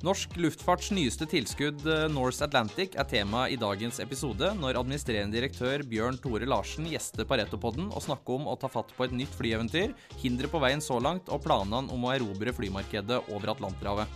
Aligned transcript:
Norsk 0.00 0.32
luftfarts 0.40 0.86
nyeste 0.96 1.26
tilskudd, 1.28 1.82
eh, 1.84 2.06
Norse 2.08 2.40
Atlantic, 2.46 2.94
er 2.96 3.04
tema 3.04 3.42
i 3.52 3.56
dagens 3.60 3.98
episode, 4.00 4.48
når 4.56 4.78
administrerende 4.80 5.36
direktør 5.36 5.82
Bjørn 5.84 6.16
Tore 6.16 6.46
Larsen 6.48 6.86
gjester 6.88 7.26
Pareto-podden 7.28 7.90
og 7.92 8.00
snakker 8.00 8.38
om 8.38 8.46
å 8.48 8.54
ta 8.58 8.70
fatt 8.72 8.94
på 8.96 9.04
et 9.04 9.12
nytt 9.12 9.36
flyeventyr, 9.36 9.92
hindre 10.22 10.48
på 10.48 10.58
veien 10.58 10.80
så 10.80 10.96
langt 10.96 11.28
og 11.28 11.42
planene 11.44 11.92
om 11.92 12.06
å 12.08 12.14
erobre 12.14 12.48
flymarkedet 12.56 13.28
over 13.28 13.52
Atlanterhavet. 13.52 14.08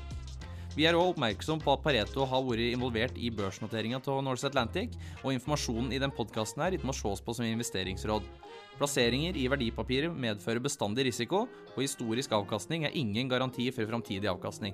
Vi 0.75 0.87
er 0.89 0.97
òg 0.97 1.13
oppmerksom 1.13 1.61
på 1.61 1.77
at 1.77 1.85
Pareto 1.85 2.25
har 2.25 2.43
vært 2.49 2.73
involvert 2.73 3.21
i 3.21 3.29
børsnoteringa 3.29 4.01
av 4.09 4.25
Norse 4.25 4.49
Atlantic, 4.49 4.97
og 5.23 5.35
informasjonen 5.35 5.93
i 5.93 6.01
den 6.01 6.11
podkasten 6.11 6.65
her 6.65 6.79
må 6.83 6.97
ses 6.97 7.21
på 7.21 7.37
som 7.37 7.45
investeringsråd. 7.45 8.25
Plasseringer 8.81 9.37
i 9.37 9.47
verdipapirer 9.53 10.09
medfører 10.09 10.65
bestandig 10.65 11.05
risiko, 11.13 11.45
og 11.77 11.79
historisk 11.85 12.33
avkastning 12.33 12.89
er 12.89 12.97
ingen 12.97 13.29
garanti 13.29 13.69
for 13.71 13.85
framtidig 13.85 14.33
avkastning. 14.33 14.73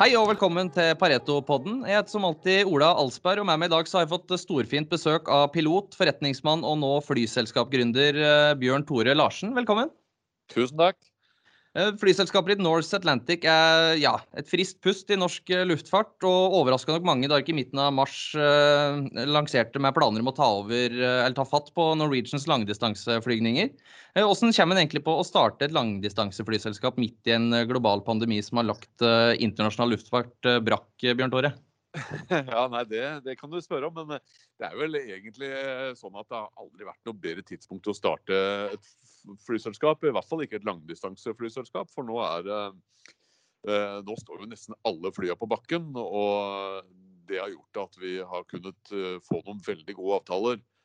Hei 0.00 0.14
og 0.16 0.30
velkommen 0.30 0.70
til 0.72 0.94
Pareto-podden. 0.96 1.82
Jeg 1.84 1.98
heter 1.98 2.14
som 2.14 2.22
alltid 2.24 2.70
Ola 2.72 2.86
Alsberg, 2.96 3.42
og 3.42 3.48
med 3.50 3.58
meg 3.60 3.68
i 3.68 3.72
dag 3.74 3.84
så 3.84 3.98
har 3.98 4.06
jeg 4.06 4.14
fått 4.14 4.32
storfint 4.40 4.88
besøk 4.88 5.28
av 5.28 5.50
pilot, 5.52 5.92
forretningsmann 5.92 6.64
og 6.64 6.78
nå 6.80 6.94
flyselskapsgründer 7.04 8.16
eh, 8.16 8.54
Bjørn 8.62 8.86
Tore 8.88 9.12
Larsen. 9.12 9.52
Velkommen. 9.52 9.92
Tusen 10.48 10.80
takk. 10.80 10.96
Eh, 11.78 11.92
flyselskapet 12.00 12.56
ditt 12.56 12.62
Norse 12.64 12.96
Atlantic 12.98 13.44
er 13.46 13.92
ja, 14.00 14.16
et 14.34 14.48
friskt 14.50 14.80
pust 14.82 15.12
i 15.14 15.18
norsk 15.18 15.52
eh, 15.54 15.62
luftfart, 15.70 16.16
og 16.26 16.56
overraska 16.58 16.96
nok 16.96 17.06
mange 17.06 17.30
da 17.30 17.38
ikke 17.38 17.52
i 17.54 17.58
midten 17.60 17.78
av 17.78 17.92
mars 17.94 18.32
eh, 18.34 18.98
lanserte 19.30 19.78
med 19.78 19.94
planer 19.94 20.24
om 20.24 20.32
å 20.32 20.34
ta 20.34 20.48
over, 20.64 20.90
eh, 20.90 21.20
eller 21.22 21.38
ta 21.38 21.46
fatt 21.46 21.70
på 21.76 21.86
Norwegians 22.00 22.48
langdistanseflygninger. 22.50 23.70
Hvordan 24.18 24.50
kommer 24.56 24.74
en 24.74 24.82
egentlig 24.82 25.04
på 25.06 25.14
å 25.14 25.26
starte 25.26 25.68
et 25.68 25.76
langdistanseflyselskap 25.76 26.98
midt 26.98 27.30
i 27.30 27.36
en 27.38 27.54
global 27.70 28.02
pandemi 28.02 28.42
som 28.42 28.58
har 28.58 28.72
lagt 28.72 29.06
eh, 29.06 29.38
internasjonal 29.38 29.94
luftfart 29.94 30.54
brakk, 30.66 30.90
Bjørn 31.06 31.38
Tore? 31.38 31.54
Ja, 32.30 32.64
nei, 32.70 32.84
det, 32.88 33.02
det, 33.26 33.36
kan 33.40 33.50
du 33.50 33.58
spørre 33.62 33.90
om. 33.90 33.98
Men 33.98 34.20
det 34.60 34.68
er 34.68 34.78
vel 34.78 34.98
egentlig 35.00 35.50
sånn 35.98 36.18
at 36.20 36.28
det 36.30 36.38
har 36.38 36.62
aldri 36.62 36.88
vært 36.88 37.08
noe 37.08 37.22
bedre 37.26 37.44
tidspunkt 37.46 37.90
å 37.90 37.96
starte 37.96 38.40
et 38.70 38.90
flyselskap. 39.46 40.04
I 40.06 40.14
hvert 40.14 40.28
fall 40.30 40.44
ikke 40.44 40.60
et 40.60 40.68
langdistanseflyselskap, 40.68 41.90
for 41.94 42.06
nå 42.06 42.20
er 42.24 42.50
eh, 42.54 43.98
nå 44.06 44.18
står 44.22 44.44
jo 44.44 44.50
nesten 44.50 44.78
alle 44.88 45.12
flyene 45.14 45.38
på 45.40 45.50
bakken. 45.50 45.90
Og 46.00 46.84
det 47.30 47.40
har 47.42 47.52
gjort 47.52 47.84
at 47.84 47.98
vi 48.02 48.18
har 48.32 48.46
kunnet 48.50 48.94
eh, 48.94 49.16
få 49.26 49.42
noen 49.44 49.62
veldig 49.66 49.96
gode 49.98 50.20
avtaler 50.20 50.60
eh, 50.60 50.79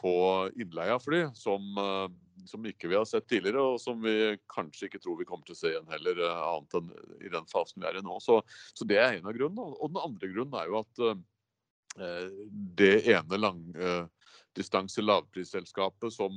på 0.00 0.12
innleie 0.60 0.92
av 0.92 1.00
fly 1.00 1.22
som, 1.36 1.64
som, 2.44 2.66
ikke 2.68 2.90
vi 2.90 2.98
har 2.98 3.06
sett 3.08 3.28
tidligere, 3.30 3.62
og 3.62 3.80
som 3.80 4.02
vi 4.04 4.34
kanskje 4.52 4.88
ikke 4.88 5.00
tror 5.00 5.18
vi 5.20 5.26
kommer 5.28 5.46
til 5.48 5.56
å 5.56 5.60
se 5.60 5.72
igjen 5.72 5.88
heller, 5.92 6.20
annet 6.36 6.76
enn 6.76 6.90
i 7.24 7.32
den 7.32 7.48
fasen 7.48 7.80
vi 7.80 7.88
er 7.88 8.00
i 8.00 8.04
nå. 8.04 8.18
Så, 8.20 8.40
så 8.76 8.86
det 8.88 9.00
er 9.00 9.18
en 9.18 9.30
av 9.30 9.36
grunnene. 9.36 9.72
Og 9.80 9.92
den 9.92 10.02
andre 10.02 10.32
grunnen 10.34 10.58
er 10.60 10.68
jo 10.68 10.82
at 10.82 11.04
det 12.80 12.92
ene 13.10 13.40
lang, 13.40 13.64
langdistanse 14.50 15.02
lavprisselskapet 15.02 16.12
som, 16.12 16.32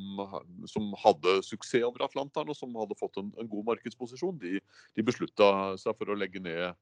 som, 0.65 0.93
hadde 1.03 1.41
suksess 1.43 1.83
over 1.83 2.05
Atlanteren 2.05 2.49
og 2.49 2.55
som 2.55 2.75
hadde 2.75 2.97
fått 2.99 3.17
en, 3.17 3.31
en 3.39 3.49
god 3.49 3.65
markedsposisjon, 3.65 4.37
de, 4.39 4.59
de 4.95 5.03
beslutta 5.03 5.77
seg 5.77 5.95
for 5.97 6.09
å 6.09 6.15
legge 6.15 6.39
ned 6.39 6.73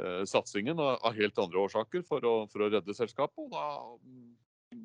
eh, 0.00 0.24
satsingen 0.24 0.78
av, 0.78 0.98
av, 1.02 1.14
helt 1.14 1.38
andre 1.38 1.60
årsaker 1.60 2.02
for 2.02 2.24
å, 2.24 2.34
for 2.50 2.64
å 2.64 2.70
redde 2.70 2.94
selskapet. 2.94 3.38
og 3.38 3.50
da, 3.52 3.66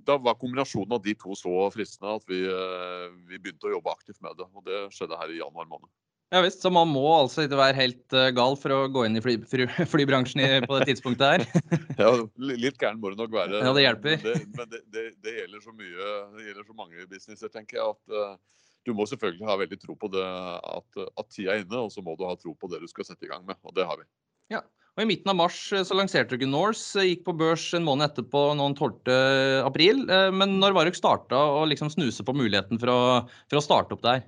da 0.08 0.18
var 0.22 0.38
kombinasjonen 0.40 0.98
av 0.98 1.02
de 1.06 1.16
to 1.18 1.36
så 1.38 1.54
fristende 1.74 2.18
at 2.20 2.30
vi, 2.30 2.44
eh, 2.48 3.08
vi 3.30 3.40
begynte 3.40 3.70
å 3.70 3.74
jobbe 3.78 3.94
aktivt 3.94 4.22
med 4.26 4.38
det. 4.40 4.48
og 4.54 4.66
Det 4.66 4.86
skjedde 4.96 5.20
her 5.20 5.34
i 5.34 5.42
januar 5.42 5.68
måned. 5.70 5.90
Ja 6.30 6.44
visst, 6.46 6.62
så 6.62 6.70
man 6.70 6.92
må 6.92 7.08
altså 7.10 7.48
ikke 7.48 7.58
være 7.58 7.74
helt 7.80 8.14
uh, 8.14 8.28
gal 8.38 8.54
for 8.62 8.70
å 8.76 8.84
gå 8.94 9.08
inn 9.08 9.18
i 9.18 9.22
fly, 9.26 9.34
fly, 9.50 9.66
flybransjen 9.94 10.68
på 10.70 10.78
det 10.78 10.92
tidspunktet 10.92 11.26
her? 11.26 11.46
ja, 12.04 12.12
litt 12.38 12.78
gæren 12.78 13.02
må 13.02 13.10
det 13.10 13.18
nok 13.18 13.34
være. 13.34 13.64
Ja, 13.66 13.74
det 13.74 13.86
hjelper. 13.88 14.20
Men, 14.22 14.28
det, 14.28 14.44
men 14.60 14.70
det, 14.70 14.82
det, 14.94 15.06
det, 15.26 15.34
gjelder 15.40 15.64
så 15.66 15.74
mye, 15.74 16.12
det 16.36 16.46
gjelder 16.46 16.68
så 16.68 16.78
mange 16.78 17.08
businesser, 17.10 17.54
tenker 17.56 17.82
jeg, 17.82 17.98
at 17.98 18.14
uh, 18.14 18.68
du 18.86 18.94
må 18.94 19.10
selvfølgelig 19.10 19.50
ha 19.50 19.58
veldig 19.60 19.80
tro 19.82 19.96
på 20.00 20.12
det 20.14 20.26
at, 20.26 21.02
at 21.10 21.34
tida 21.34 21.56
er 21.56 21.66
inne, 21.66 21.82
og 21.82 21.90
så 21.94 22.06
må 22.06 22.14
du 22.18 22.28
ha 22.30 22.38
tro 22.38 22.54
på 22.54 22.70
det 22.72 22.84
du 22.84 22.88
skal 22.92 23.10
sette 23.10 23.26
i 23.26 23.32
gang 23.32 23.42
med. 23.48 23.58
Og 23.66 23.74
det 23.76 23.90
har 23.90 23.98
vi. 23.98 24.06
Ja, 24.54 24.62
og 25.00 25.06
I 25.06 25.08
midten 25.08 25.32
av 25.32 25.38
mars 25.40 25.62
eh, 25.72 25.86
så 25.88 25.96
lanserte 25.96 26.36
dere 26.36 26.52
Norse, 26.52 27.06
gikk 27.08 27.24
på 27.24 27.38
børs 27.40 27.70
en 27.78 27.88
måned 27.88 28.10
etterpå, 28.10 28.50
noen 28.60 28.76
12. 28.76 29.16
april. 29.64 30.04
Men 30.36 30.60
når 30.60 30.76
var 30.76 30.90
dere 30.90 31.00
starta 31.00 31.40
å 31.40 31.64
liksom 31.72 31.94
snuse 31.94 32.26
på 32.28 32.36
muligheten 32.36 32.82
for 32.82 32.92
å, 32.92 33.00
for 33.48 33.62
å 33.62 33.64
starte 33.64 33.96
opp 33.96 34.04
der? 34.04 34.28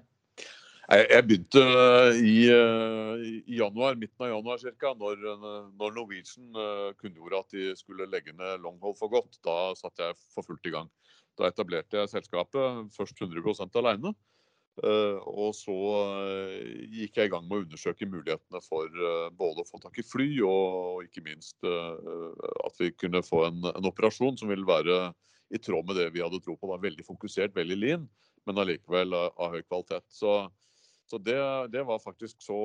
Jeg 0.92 1.24
begynte 1.24 1.62
eh, 1.62 2.18
i, 2.20 2.38
eh, 2.52 3.22
i, 3.24 3.58
januar, 3.62 3.96
midten 3.96 4.26
av 4.26 4.34
januar 4.34 4.64
ca. 4.82 4.92
Når, 5.00 5.22
når, 5.80 5.94
Norwegian 5.96 6.50
eh, 6.52 6.90
kunngjorde 7.00 7.40
at 7.40 7.56
de 7.56 7.70
skulle 7.80 8.10
legge 8.12 8.34
ned 8.36 8.60
Longhold 8.66 8.98
for 9.00 9.14
godt. 9.14 9.40
Da 9.46 9.72
satte 9.80 10.10
jeg 10.10 10.20
for 10.36 10.44
fullt 10.44 10.68
i 10.68 10.74
gang. 10.74 10.90
Da 11.40 11.48
etablerte 11.48 12.02
jeg 12.02 12.12
selskapet 12.12 12.92
først 12.98 13.24
100% 13.24 13.80
alene. 13.80 14.12
Og 14.80 15.52
så 15.54 15.74
gikk 16.88 17.18
jeg 17.20 17.28
i 17.28 17.32
gang 17.34 17.44
med 17.44 17.58
å 17.58 17.64
undersøke 17.66 18.08
mulighetene 18.08 18.62
for 18.64 18.88
både 19.36 19.62
å 19.62 19.68
få 19.68 19.82
tak 19.84 20.00
i 20.00 20.06
fly 20.08 20.30
og 20.48 21.04
ikke 21.04 21.26
minst 21.26 21.60
at 21.68 22.80
vi 22.80 22.94
kunne 22.96 23.20
få 23.26 23.44
en, 23.50 23.60
en 23.68 23.90
operasjon 23.92 24.40
som 24.40 24.50
ville 24.50 24.66
være 24.66 25.12
i 25.52 25.60
tråd 25.60 25.90
med 25.90 26.00
det 26.00 26.08
vi 26.16 26.24
hadde 26.24 26.40
tro 26.42 26.56
på. 26.56 26.72
Da. 26.72 26.80
Veldig 26.88 27.06
fokusert, 27.06 27.54
veldig 27.58 27.78
lean, 27.82 28.08
men 28.48 28.64
allikevel 28.64 29.14
av 29.20 29.52
høy 29.52 29.60
kvalitet. 29.68 30.08
Så 30.16 30.48
så 31.12 31.18
det, 31.20 31.40
det 31.74 31.82
var 31.84 32.00
faktisk 32.00 32.40
så, 32.40 32.60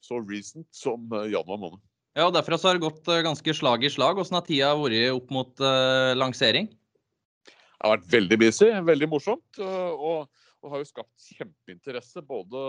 så, 0.00 0.20
recent 0.24 0.70
som 0.72 1.04
eh, 1.12 1.28
januar 1.34 1.58
måned. 1.60 1.82
Ja, 2.16 2.28
og 2.28 2.32
Derfra 2.32 2.56
så 2.56 2.70
har 2.70 2.78
det 2.78 2.86
gått 2.86 3.10
eh, 3.12 3.20
ganske 3.26 3.54
slag 3.58 3.84
i 3.84 3.90
slag. 3.92 4.16
Hvordan 4.16 4.38
har 4.38 4.46
tida 4.46 4.70
vært 4.78 5.12
opp 5.12 5.34
mot 5.34 5.60
uh, 5.60 6.14
lansering? 6.16 6.70
Det 7.44 7.82
har 7.84 7.98
vært 7.98 8.08
veldig 8.14 8.38
busy, 8.40 8.70
veldig 8.88 9.10
morsomt. 9.12 9.60
Og, 9.60 10.30
og 10.64 10.72
har 10.72 10.82
jo 10.82 10.88
skapt 10.88 11.28
kjempeinteresse 11.36 12.22
både 12.24 12.60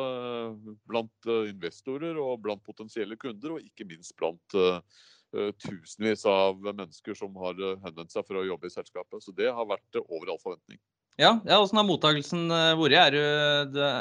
blant 0.90 1.30
investorer 1.48 2.20
og 2.20 2.42
blant 2.44 2.64
potensielle 2.66 3.18
kunder, 3.20 3.56
og 3.56 3.64
ikke 3.64 3.88
minst 3.88 4.16
blant 4.20 4.58
uh, 4.60 4.80
tusenvis 5.64 6.26
av 6.30 6.60
mennesker 6.60 7.18
som 7.18 7.36
har 7.42 7.58
henvendt 7.86 8.14
seg 8.14 8.28
for 8.28 8.40
å 8.40 8.46
jobbe 8.46 8.70
i 8.70 8.76
selskapet. 8.76 9.24
Så 9.24 9.34
det 9.36 9.50
har 9.52 9.68
vært 9.68 10.00
over 10.06 10.32
all 10.32 10.42
forventning. 10.44 10.80
Ja, 11.20 11.38
ja 11.48 11.62
Åssen 11.64 11.80
har 11.80 11.88
mottakelsen 11.88 12.50
vært? 12.52 12.98
Er 13.00 13.16
du, 13.16 13.22
det, 13.76 13.92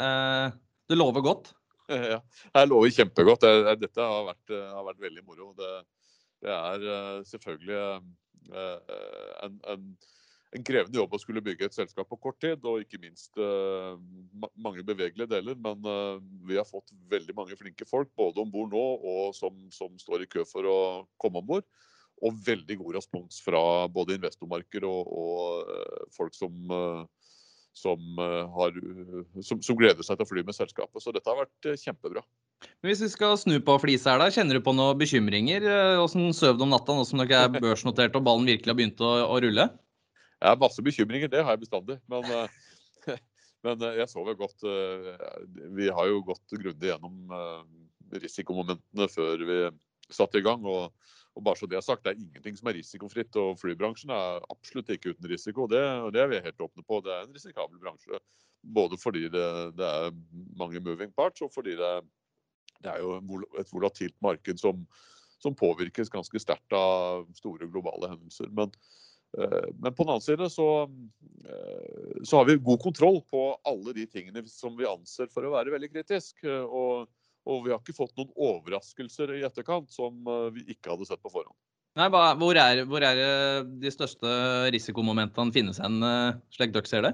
det 0.90 0.98
lover 0.98 1.24
godt? 1.26 1.54
Ja, 2.14 2.20
jeg 2.54 2.70
lover 2.70 2.92
kjempegodt. 2.92 3.44
Dette 3.80 4.08
har 4.08 4.28
vært, 4.30 4.52
har 4.52 4.86
vært 4.86 5.02
veldig 5.04 5.24
moro. 5.26 5.50
Det, 5.58 5.70
det, 6.44 6.52
er 6.54 6.86
eh, 6.94 7.18
selvfølgelig 7.28 7.80
eh, 8.54 8.94
en, 9.44 9.58
en, 9.74 9.90
en, 10.54 10.64
krevende 10.66 11.00
jobb 11.00 11.16
å 11.16 11.20
skulle 11.22 11.42
bygge 11.44 11.68
et 11.68 11.76
selskap 11.76 12.08
på 12.10 12.18
kort 12.22 12.38
tid, 12.42 12.62
og 12.64 12.84
ikke 12.84 13.00
minst 13.02 13.34
uh, 13.40 13.96
mange 14.54 14.84
bevegelige 14.86 15.30
deler. 15.30 15.58
Men 15.58 15.82
vi 16.48 16.58
har 16.58 16.68
fått 16.68 16.94
veldig 17.10 17.36
mange 17.36 17.58
flinke 17.60 17.88
folk, 17.88 18.12
både 18.18 18.42
om 18.42 18.52
bord 18.52 18.72
nå 18.74 18.84
og 19.14 19.34
som, 19.36 19.66
som, 19.74 19.98
står 20.00 20.24
i 20.24 20.30
kø 20.30 20.46
for 20.48 20.68
å 20.68 20.78
komme 21.20 21.42
om 21.42 21.50
bord. 21.54 21.68
Og 22.24 22.38
veldig 22.46 22.78
god 22.80 23.00
respons 23.00 23.40
fra 23.42 23.60
både 23.90 24.16
investormarked 24.16 24.86
og, 24.86 25.10
og 25.10 26.10
folk 26.14 26.36
som 26.36 26.70
som, 27.74 27.98
har, 28.54 28.76
som, 29.42 29.58
som, 29.58 29.76
gleder 29.76 30.06
seg 30.06 30.18
til 30.18 30.22
å 30.22 30.30
fly 30.30 30.44
med 30.46 30.54
selskapet. 30.54 31.02
Så 31.02 31.10
dette 31.10 31.26
har 31.26 31.40
vært 31.42 31.72
kjempebra. 31.82 32.22
Men 32.80 32.92
hvis 32.92 33.02
vi 33.04 33.10
skal 33.12 33.36
snu 33.40 33.56
på 33.64 33.76
flisa 33.82 34.14
her, 34.14 34.22
da, 34.22 34.30
kjenner 34.32 34.58
du 34.58 34.64
på 34.64 34.74
noen 34.76 34.98
bekymringer? 35.00 35.66
Hvordan 35.98 36.28
eh, 36.30 36.54
du 36.58 36.64
om 36.64 36.72
natta 36.72 36.96
nå 36.96 37.06
som 37.08 37.20
dere 37.22 37.46
er 37.46 37.56
børsnotert 37.58 38.16
og 38.18 38.24
ballen 38.26 38.48
virkelig 38.48 38.72
har 38.72 38.78
begynt 38.78 39.02
å, 39.04 39.14
å 39.26 39.40
rulle? 39.42 39.68
Ja, 40.44 40.52
masse 40.60 40.84
bekymringer, 40.84 41.30
det 41.32 41.40
har 41.40 41.56
jeg 41.56 41.64
bestandig. 41.64 41.96
Men, 42.12 42.28
men 43.64 43.84
jeg 43.96 44.08
sover 44.12 44.36
godt. 44.36 44.60
Vi 45.78 45.88
har 45.88 46.10
jo 46.10 46.20
gått 46.28 46.56
grundig 46.60 46.90
gjennom 46.90 47.32
risikomomentene 48.12 49.08
før 49.08 49.46
vi 49.48 49.58
satte 50.12 50.42
i 50.42 50.44
gang. 50.44 50.66
og 50.68 50.92
og 51.34 51.42
bare 51.42 51.58
så 51.58 51.66
Det 51.66 51.76
er 51.76 51.82
sagt, 51.82 52.04
det 52.04 52.12
er 52.14 52.20
ingenting 52.22 52.56
som 52.56 52.68
er 52.70 52.76
risikofritt, 52.78 53.36
og 53.36 53.58
flybransjen 53.58 54.10
er 54.14 54.44
absolutt 54.52 54.90
ikke 54.94 55.14
uten 55.14 55.30
risiko. 55.30 55.66
Det, 55.66 55.82
det 56.14 56.20
er 56.22 56.28
vi 56.30 56.42
helt 56.44 56.62
åpne 56.62 56.84
på. 56.86 57.00
Det 57.02 57.10
er 57.10 57.24
en 57.24 57.34
risikabel 57.34 57.80
bransje. 57.82 58.20
Både 58.62 58.98
fordi 59.00 59.26
det, 59.28 59.48
det 59.78 59.88
er 59.88 60.14
mange 60.56 60.80
moving 60.80 61.10
parts, 61.12 61.42
og 61.42 61.50
fordi 61.52 61.74
det, 61.80 61.90
det 62.84 62.92
er 62.92 63.02
jo 63.02 63.40
et 63.58 63.72
volatilt 63.74 64.14
marked 64.22 64.62
som, 64.62 64.86
som 65.42 65.58
påvirkes 65.58 66.12
ganske 66.12 66.38
sterkt 66.40 66.78
av 66.78 67.26
store 67.34 67.66
globale 67.66 68.14
hendelser. 68.14 68.48
Men, 68.54 68.70
eh, 68.70 69.03
men 69.34 69.94
på 69.94 70.04
den 70.04 70.12
annen 70.14 70.24
side 70.24 70.46
så, 70.52 70.68
eh, 71.44 72.22
så, 72.22 72.38
har 72.38 72.48
vi 72.48 72.60
god 72.62 72.82
kontroll 72.82 73.20
på 73.30 73.42
alle 73.66 73.94
de 73.96 74.06
tingene 74.06 74.44
som 74.50 74.76
vi 74.78 74.88
anser 74.88 75.30
for 75.32 75.46
å 75.46 75.52
være 75.56 75.74
veldig 75.74 75.90
kritisk. 75.94 76.44
Og 76.46 77.08
og 77.44 77.64
vi 77.66 77.72
har 77.72 77.80
ikke 77.80 77.96
fått 77.96 78.14
noen 78.16 78.32
overraskelser 78.40 79.34
i 79.36 79.44
etterkant 79.44 79.92
som 79.92 80.16
eh, 80.24 80.48
vi 80.56 80.66
ikke 80.74 80.94
hadde 80.94 81.08
sett 81.08 81.22
på 81.24 81.32
forhånd. 81.32 81.56
Nei, 81.94 82.08
hvor, 82.10 82.58
er, 82.58 82.80
hvor 82.90 83.04
er 83.06 83.20
de 83.78 83.90
største 83.92 84.30
risikomomentene 84.74 85.54
finnes 85.54 85.78
hen, 85.82 86.00
eh, 86.02 86.40
slik 86.56 86.72
dere 86.74 86.90
ser 86.90 87.04
det? 87.06 87.12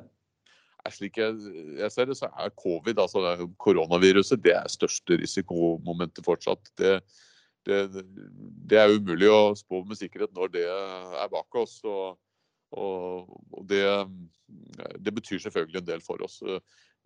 Slik 0.88 1.18
jeg, 1.20 1.34
jeg, 1.76 1.92
ser 1.92 2.08
det, 2.08 2.16
så 2.16 2.30
er 2.30 2.54
covid, 2.56 3.02
altså 3.02 3.50
koronaviruset, 3.60 4.40
det 4.40 4.54
er 4.56 4.70
største 4.72 5.18
risikomomentet 5.20 6.24
fortsatt. 6.24 6.70
Det, 6.80 6.94
det, 7.68 8.04
det, 8.70 8.78
er 8.78 8.94
umulig 8.94 9.28
å 9.30 9.54
spå 9.58 9.82
med 9.86 9.98
sikkerhet 9.98 10.32
når 10.36 10.52
det 10.54 10.66
er 10.66 11.32
bak 11.32 11.58
oss. 11.60 11.78
Og, 11.84 12.18
og, 12.76 13.34
og 13.52 13.66
det, 13.68 13.82
det, 14.98 15.14
betyr 15.16 15.42
selvfølgelig 15.44 15.82
en 15.82 15.90
del 15.90 16.04
for 16.04 16.22
oss. 16.24 16.40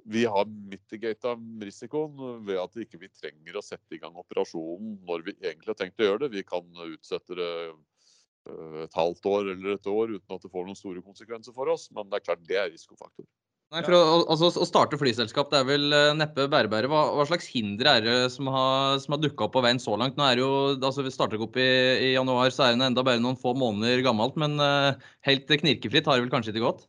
Vi 0.05 0.25
har 0.29 0.47
mitigata 0.47 1.35
risikoen 1.65 2.45
ved 2.45 2.61
at 2.61 2.77
vi 2.77 2.85
ikke 2.85 3.09
trenger 3.09 3.57
å 3.57 3.65
sette 3.65 3.97
i 3.97 4.01
gang 4.03 4.17
operasjonen 4.21 4.99
når 5.09 5.29
vi 5.29 5.37
egentlig 5.39 5.73
har 5.73 5.81
tenkt 5.81 6.03
å 6.03 6.09
gjøre 6.11 6.25
det. 6.27 6.35
Vi 6.35 6.47
kan 6.47 6.67
utsette 6.85 7.39
det 7.39 7.53
eh, 7.71 8.83
et 8.85 8.99
halvt 8.99 9.31
år 9.31 9.55
eller 9.55 9.79
et 9.79 9.89
år 9.89 10.17
uten 10.19 10.37
at 10.37 10.45
det 10.45 10.53
får 10.53 10.69
noen 10.69 10.79
store 10.79 11.05
konsekvenser 11.05 11.57
for 11.57 11.73
oss. 11.73 11.89
Men 11.95 12.11
det 12.11 12.21
er 12.21 12.27
klart 12.29 12.45
det 12.47 12.61
er 12.61 12.71
risikofaktor. 12.75 13.27
Nei, 13.75 13.81
for 13.83 13.95
å, 13.97 14.01
altså, 14.31 14.53
å 14.63 14.67
starte 14.69 14.99
flyselskap 15.01 15.49
det 15.51 15.59
er 15.59 15.67
vel 15.67 15.89
uh, 15.91 16.13
neppe 16.15 16.45
bærebære. 16.51 16.87
Hva, 16.91 17.01
hva, 17.17 17.25
slags 17.27 17.49
hinder 17.51 17.89
er 17.91 18.05
det 18.05 18.19
som 18.31 18.47
har, 18.55 19.01
som 19.03 19.17
har 19.17 19.23
dukka 19.23 19.49
opp 19.49 19.57
på 19.57 19.65
veien 19.65 19.81
så 19.83 19.97
langt? 19.99 20.15
Nå 20.19 20.27
er 20.29 20.39
det 20.39 20.45
jo, 20.45 20.53
altså 20.77 21.03
Vi 21.03 21.11
starter 21.11 21.43
opp 21.43 21.59
i, 21.59 21.67
i, 21.97 22.13
januar, 22.13 22.53
så 22.55 22.69
er 22.69 22.77
det 22.77 22.87
enda 22.87 23.03
bare 23.07 23.23
noen 23.23 23.39
få 23.41 23.51
måneder 23.59 24.05
gammelt. 24.07 24.39
Men 24.39 24.55
uh, 24.63 24.95
helt 25.27 25.51
knirkefritt 25.51 26.07
har 26.07 26.21
det 26.21 26.27
vel 26.29 26.31
kanskje 26.37 26.55
ikke 26.55 26.63
gått? 26.69 26.87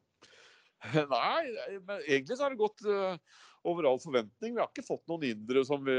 Nei, 1.16 1.42
men 1.80 2.04
egentlig 2.04 2.38
så 2.38 2.46
har 2.46 2.54
det 2.54 2.62
gått 2.62 2.86
uh, 2.86 3.18
over 3.66 3.90
all 3.90 3.98
forventning. 4.04 4.54
Vi 4.54 4.62
har 4.62 4.70
ikke 4.70 4.86
fått 4.86 5.10
noen 5.10 5.26
hindre 5.26 5.66
som 5.66 5.82
vi, 5.88 5.96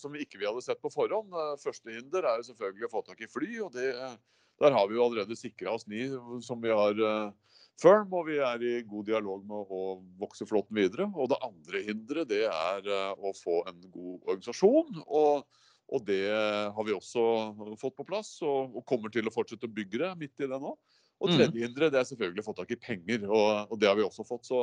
som 0.00 0.10
vi 0.10 0.24
ikke 0.26 0.40
vi 0.40 0.48
hadde 0.50 0.64
sett 0.66 0.82
på 0.82 0.90
forhånd. 0.90 1.30
Første 1.62 1.94
hinder 1.94 2.26
er 2.26 2.42
jo 2.42 2.48
selvfølgelig 2.48 2.88
å 2.88 2.94
få 2.96 3.06
tak 3.06 3.22
i 3.22 3.30
fly. 3.30 3.52
og 3.68 3.70
det, 3.78 3.92
Der 4.58 4.74
har 4.74 4.90
vi 4.90 4.98
jo 4.98 5.06
allerede 5.06 5.38
sikra 5.38 5.78
oss 5.78 5.86
ni 5.86 6.08
som 6.42 6.58
vi 6.64 6.74
har 6.74 6.98
firm, 7.78 8.12
og 8.14 8.26
vi 8.28 8.38
er 8.42 8.64
i 8.64 8.74
god 8.88 9.06
dialog 9.08 9.44
med 9.46 9.72
å 9.74 9.82
vokse 10.20 10.46
flåten 10.48 10.78
videre. 10.78 11.08
Og 11.14 11.30
det 11.32 11.40
andre 11.44 11.82
hinderet 11.86 12.30
det 12.30 12.44
er 12.48 12.86
eh, 12.88 13.10
å 13.18 13.34
få 13.36 13.62
en 13.70 13.80
god 13.86 14.28
organisasjon. 14.28 15.02
Og, 15.06 15.44
og, 15.88 16.04
det 16.08 16.22
har 16.28 16.86
vi 16.86 16.96
også 16.96 17.24
fått 17.80 17.96
på 17.98 18.06
plass, 18.08 18.36
og, 18.44 18.74
og, 18.74 18.84
kommer 18.88 19.12
til 19.14 19.28
å 19.28 19.34
fortsette 19.34 19.68
å 19.68 19.76
bygge 19.78 20.02
det 20.04 20.14
midt 20.20 20.44
i 20.44 20.50
det 20.50 20.62
nå. 20.62 20.74
Og 21.18 21.30
mm. 21.30 21.34
tredje 21.34 21.64
hinderet 21.64 21.94
det 21.94 22.02
er 22.02 22.10
selvfølgelig 22.12 22.44
å 22.44 22.46
få 22.46 22.54
tak 22.60 22.74
i 22.74 22.78
penger, 22.78 23.24
og, 23.26 23.72
og 23.72 23.80
det 23.80 23.88
har 23.90 23.96
vi 23.98 24.06
også 24.06 24.26
fått. 24.26 24.46
Så, 24.46 24.60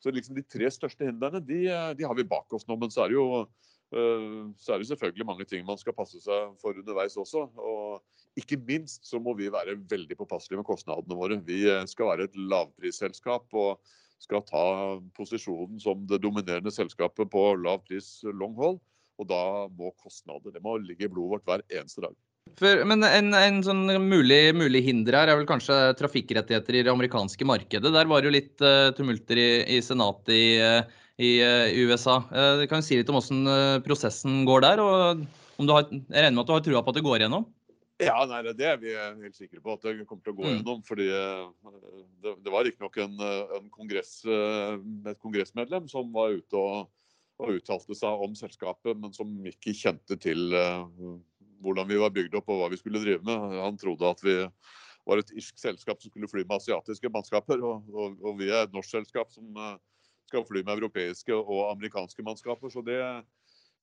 så 0.00 0.12
liksom 0.14 0.38
de 0.38 0.46
tre 0.48 0.70
største 0.72 1.08
hindrene 1.08 1.42
de, 1.44 1.66
de, 1.96 2.06
har 2.08 2.16
vi 2.16 2.28
bak 2.28 2.56
oss 2.56 2.64
nå. 2.68 2.78
Men 2.80 2.92
så 2.92 3.04
er 3.04 3.16
jo 3.16 3.26
eh, 3.42 4.48
så 4.56 4.74
er 4.74 4.80
det 4.80 4.88
selvfølgelig 4.92 5.28
mange 5.28 5.48
ting 5.48 5.66
man 5.68 5.80
skal 5.80 5.96
passe 5.96 6.22
seg 6.24 6.56
for 6.62 6.76
underveis 6.80 7.18
også. 7.20 7.48
Og 7.60 8.19
ikke 8.38 8.58
minst 8.62 9.08
så 9.08 9.18
må 9.22 9.34
vi 9.38 9.50
være 9.52 9.78
veldig 9.90 10.18
påpasselige 10.18 10.60
med 10.60 10.68
kostnadene 10.68 11.18
våre. 11.18 11.40
Vi 11.46 11.64
eh, 11.68 11.86
skal 11.90 12.12
være 12.12 12.28
et 12.28 12.38
lavprisselskap 12.38 13.58
og 13.58 13.80
skal 14.20 14.44
ta 14.46 14.64
posisjonen 15.16 15.80
som 15.80 16.04
det 16.08 16.20
dominerende 16.22 16.72
selskapet 16.74 17.30
på 17.32 17.44
lav 17.58 17.82
pris 17.86 18.18
long 18.36 18.54
hold. 18.58 18.80
Og 19.20 19.28
da 19.28 19.68
må 19.76 19.90
kostnader 20.00 20.52
det 20.54 20.62
må 20.64 20.78
ligge 20.80 21.08
i 21.08 21.12
blodet 21.12 21.34
vårt 21.34 21.48
hver 21.48 21.64
eneste 21.68 22.04
dag. 22.04 22.14
For, 22.56 22.82
men 22.88 23.04
en, 23.04 23.34
en 23.36 23.58
sånn 23.62 23.84
mulig, 24.02 24.38
mulig, 24.56 24.80
hinder 24.86 25.18
her 25.18 25.30
er 25.30 25.38
vel 25.38 25.48
kanskje 25.48 25.76
trafikkrettigheter 25.98 26.78
i 26.78 26.82
det 26.86 26.92
amerikanske 26.92 27.46
markedet. 27.46 27.92
Der 27.92 28.08
var 28.08 28.22
det 28.22 28.30
jo 28.30 28.32
litt 28.34 28.64
uh, 28.64 28.88
tumulter 28.96 29.38
i, 29.38 29.50
i 29.76 29.82
senatet 29.84 30.32
i, 30.34 30.46
uh, 30.56 31.04
i 31.20 31.84
USA. 31.84 32.16
Uh, 32.32 32.64
kan 32.70 32.80
du 32.80 32.88
si 32.88 32.98
litt 32.98 33.12
om 33.12 33.20
hvordan 33.20 33.84
prosessen 33.84 34.42
går 34.48 34.64
der? 34.66 34.82
og 34.82 35.26
om 35.60 35.68
du 35.68 35.74
har, 35.76 35.84
Jeg 35.92 36.16
regner 36.16 36.38
med 36.38 36.46
at 36.46 36.48
du 36.48 36.56
har 36.56 36.64
trua 36.64 36.82
på 36.82 36.94
at 36.94 36.98
det 36.98 37.04
går 37.04 37.26
gjennom? 37.26 37.44
Ja, 38.00 38.20
nei, 38.28 38.40
Det 38.56 38.66
er 38.66 38.78
vi 38.80 38.92
helt 38.94 39.36
sikre 39.36 39.60
på 39.62 39.74
at 39.76 39.84
det 39.84 40.06
kommer 40.08 40.24
til 40.24 40.32
å 40.32 40.38
gå 40.38 40.46
mm. 40.46 40.52
gjennom. 40.54 40.82
fordi 40.86 41.08
eh, 41.12 41.72
Det, 42.22 42.34
det 42.44 42.54
var 42.54 42.64
riktignok 42.66 42.96
eh, 43.02 43.56
en 43.58 43.68
kongress, 43.74 44.14
eh, 44.24 44.76
et 45.10 45.20
kongressmedlem 45.20 45.88
som 45.90 46.12
var 46.14 46.36
ute 46.36 46.56
og, 46.60 46.90
og, 47.40 47.52
uttalte 47.58 47.96
seg 47.96 48.24
om 48.26 48.36
selskapet, 48.38 48.96
men 48.96 49.12
som 49.16 49.30
ikke 49.48 49.76
kjente 49.76 50.16
til 50.20 50.54
hvordan 51.60 51.88
vi 51.88 51.98
var 52.00 52.12
bygd 52.14 52.38
opp 52.40 52.48
og 52.52 52.62
hva 52.62 52.70
vi 52.72 52.80
skulle 52.80 53.02
drive 53.02 53.24
med. 53.26 53.58
Han 53.60 53.78
trodde 53.80 54.08
at 54.08 54.24
vi 54.24 54.36
var 55.08 55.20
et 55.20 55.32
irsk 55.36 55.60
selskap 55.60 56.00
som 56.00 56.12
skulle 56.12 56.28
fly 56.30 56.44
med 56.44 56.58
asiatiske 56.60 57.12
mannskaper, 57.12 57.60
og, 57.64 57.88
og, 57.92 58.16
og 58.24 58.40
vi 58.40 58.48
er 58.52 58.64
et 58.64 58.74
norsk 58.76 58.92
selskap 58.92 59.32
som 59.32 59.56
skal 60.30 60.44
fly 60.46 60.62
med 60.62 60.76
europeiske 60.78 61.34
og 61.34 61.72
amerikanske 61.72 62.24
mannskaper. 62.24 62.72
så 62.72 62.84
det 62.86 63.00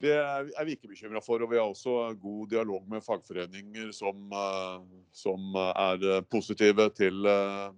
det 0.03 0.13
er 0.13 0.65
vi 0.67 0.75
ikke 0.75 0.91
bekymra 0.91 1.21
for. 1.25 1.41
Og 1.41 1.51
vi 1.51 1.57
har 1.57 1.65
også 1.65 2.13
god 2.21 2.51
dialog 2.53 2.85
med 2.89 3.05
fagforeninger 3.05 3.91
som, 3.95 4.27
eh, 4.29 5.03
som 5.15 5.57
er 5.57 6.21
positive 6.29 6.89
til 6.97 7.25
eh, 7.25 7.69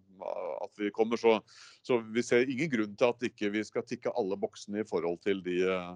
at 0.63 0.81
vi 0.81 0.91
kommer. 0.95 1.17
Så, 1.17 1.39
så, 1.81 1.99
vi 2.13 2.23
ser 2.25 2.49
ingen 2.49 2.71
grunn 2.71 2.97
til 2.99 3.13
at 3.13 3.29
ikke 3.29 3.53
vi 3.55 3.63
skal 3.67 3.87
tikke 3.87 4.13
alle 4.19 4.37
boksene 4.39 4.83
i 4.83 4.89
forhold 4.89 5.21
til 5.23 5.43
de 5.45 5.61
eh, 5.63 5.93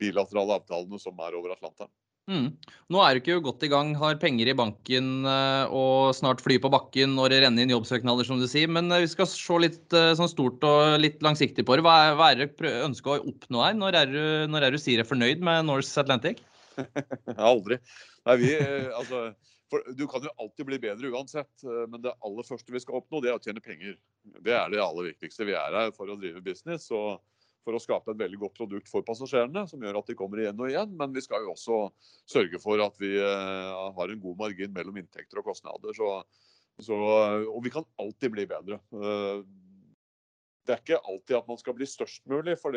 bilaterale 0.00 0.60
avtalene 0.60 1.00
som 1.00 1.18
er 1.24 1.38
over 1.38 1.56
Atlanteren. 1.56 1.92
Mm. 2.28 2.48
Nå 2.92 3.00
er 3.00 3.16
du 3.16 3.22
ikke 3.22 3.38
godt 3.40 3.62
i 3.64 3.70
gang, 3.72 3.94
har 3.96 4.18
penger 4.20 4.50
i 4.50 4.56
banken 4.56 5.24
eh, 5.24 5.72
og 5.72 6.12
snart 6.16 6.42
fly 6.44 6.58
på 6.60 6.70
bakken 6.72 7.14
når 7.16 7.32
det 7.32 7.38
renner 7.44 7.64
inn 7.64 7.72
jobbsøknader, 7.72 8.28
som 8.28 8.40
du 8.40 8.44
sier. 8.50 8.68
Men 8.68 8.92
eh, 8.92 9.02
vi 9.06 9.08
skal 9.08 9.30
se 9.32 9.58
litt 9.64 9.96
eh, 9.96 10.12
sånn 10.18 10.28
stort 10.28 10.64
og 10.68 10.98
litt 11.00 11.24
langsiktig 11.24 11.64
på 11.64 11.78
det. 11.78 11.86
Hva 11.86 11.96
er, 12.10 12.16
hva 12.20 12.30
er 12.34 12.42
det 12.42 12.72
ønsker 12.84 13.14
å 13.14 13.32
oppnå 13.32 13.64
her? 13.64 13.78
Når 13.80 14.00
er, 14.02 14.12
du, 14.12 14.22
når 14.52 14.68
er 14.68 14.76
du 14.76 14.80
sier 14.82 15.00
er 15.00 15.08
fornøyd 15.08 15.40
med 15.44 15.70
Norse 15.70 16.04
Atlantic? 16.04 16.44
Aldri. 17.50 17.80
Nei, 18.28 18.36
vi, 18.44 18.52
altså, 18.92 19.24
for, 19.72 19.88
du 19.96 20.04
kan 20.12 20.28
jo 20.28 20.34
alltid 20.36 20.68
bli 20.68 20.80
bedre 20.84 21.14
uansett, 21.16 21.64
men 21.64 22.04
det 22.04 22.12
aller 22.24 22.44
første 22.44 22.74
vi 22.74 22.84
skal 22.84 23.00
oppnå, 23.00 23.22
det 23.24 23.32
er 23.32 23.40
å 23.40 23.42
tjene 23.42 23.64
penger. 23.64 23.96
Det 24.44 24.52
er 24.52 24.68
det 24.72 24.84
aller 24.84 25.14
viktigste. 25.14 25.48
Vi 25.48 25.56
er 25.56 25.80
her 25.80 25.96
for 25.96 26.12
å 26.12 26.20
drive 26.20 26.44
business. 26.44 26.90
og 26.92 27.24
for 27.66 27.76
å 27.76 27.80
skape 27.82 28.12
et 28.12 28.20
veldig 28.20 28.40
godt 28.40 28.58
produkt 28.58 28.90
for 28.90 29.04
passasjerene, 29.06 29.64
som 29.68 29.82
gjør 29.82 30.00
at 30.00 30.10
de 30.10 30.16
kommer 30.18 30.42
igjen 30.42 30.60
og 30.60 30.70
igjen. 30.70 30.92
Men 30.98 31.14
vi 31.14 31.22
skal 31.24 31.44
jo 31.44 31.54
også 31.54 31.80
sørge 32.28 32.60
for 32.62 32.80
at 32.84 32.98
vi 33.02 33.14
eh, 33.20 33.78
har 33.96 34.12
en 34.12 34.22
god 34.22 34.42
margin 34.44 34.74
mellom 34.74 35.00
inntekter 35.00 35.40
og 35.40 35.50
kostnader. 35.50 35.94
Så, 35.96 36.10
så, 36.84 36.98
og 37.50 37.58
vi 37.64 37.72
kan 37.74 37.86
alltid 38.00 38.34
bli 38.34 38.46
bedre. 38.50 38.80
Eh, 38.96 39.42
det 40.68 40.74
er 40.74 40.82
ikke 40.82 41.00
alltid 41.00 41.36
at 41.38 41.48
man 41.48 41.60
skal 41.60 41.76
bli 41.78 41.86
størst 41.88 42.26
mulig, 42.28 42.58
for 42.60 42.76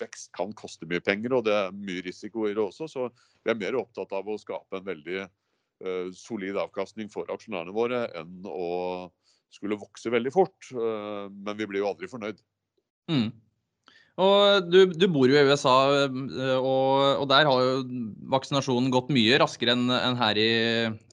vekst 0.00 0.28
kan 0.36 0.50
koste 0.52 0.84
mye 0.88 1.00
penger, 1.00 1.32
og 1.38 1.46
det 1.46 1.54
er 1.56 1.70
mye 1.72 2.02
risiko 2.04 2.44
i 2.44 2.52
det 2.52 2.60
også. 2.60 2.88
Så 2.92 3.06
vi 3.40 3.52
er 3.52 3.56
mer 3.56 3.78
opptatt 3.80 4.12
av 4.12 4.28
å 4.28 4.36
skape 4.40 4.76
en 4.76 4.84
veldig 4.84 5.22
solid 6.12 6.58
avkastning 6.60 7.08
for 7.08 7.32
aksjonærene 7.32 7.72
våre 7.72 8.02
enn 8.20 8.44
å 8.44 8.66
skulle 9.48 9.80
vokse 9.80 10.12
veldig 10.12 10.34
fort. 10.34 10.68
Men 10.76 11.56
vi 11.56 11.64
blir 11.70 11.80
jo 11.80 11.88
aldri 11.94 12.12
fornøyd. 12.12 12.44
Mm. 13.08 13.30
Og 14.20 14.66
du, 14.68 14.82
du, 14.92 15.06
bor 15.08 15.30
jo 15.30 15.38
i 15.38 15.44
USA, 15.48 15.76
eh, 16.04 16.58
og, 16.58 17.22
og, 17.22 17.26
der 17.30 17.48
har 17.48 17.62
jo 17.64 17.84
vaksinasjonen 18.34 18.90
gått 18.92 19.08
mye 19.14 19.38
raskere 19.40 19.72
enn 19.76 19.86
en 19.94 20.18
her, 20.18 20.40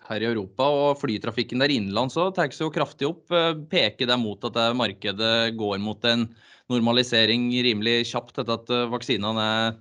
her, 0.10 0.25
i 0.25 0.27
Europa. 0.27 0.67
Og 0.67 1.00
flytrafikken 1.00 1.63
der 1.63 1.72
innenlands 1.72 2.17
òg 2.20 2.34
tar 2.36 2.51
jo 2.51 2.72
kraftig 2.74 3.08
opp. 3.08 3.24
Eh, 3.32 3.53
peker 3.72 4.10
det 4.12 4.20
mot 4.20 4.44
at 4.50 4.58
det 4.58 4.67
markedet 4.79 5.38
går 5.60 5.79
mot 5.84 6.10
en 6.10 6.27
normalisering 6.74 7.50
rimelig 7.63 8.10
kjapt 8.12 8.41
etter 8.41 8.58
at 8.58 8.75
eh, 8.75 8.88
vaksinene 8.91 9.48
er, 9.48 9.79